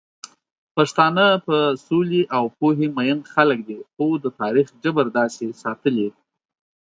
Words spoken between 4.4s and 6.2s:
تاريخ جبر داسې ساتلي